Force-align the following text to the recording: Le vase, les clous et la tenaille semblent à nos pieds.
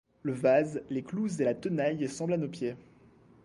Le 0.23 0.31
vase, 0.31 0.81
les 0.89 1.03
clous 1.03 1.39
et 1.39 1.45
la 1.45 1.53
tenaille 1.53 2.09
semblent 2.09 2.33
à 2.33 2.37
nos 2.37 2.47
pieds. 2.47 2.75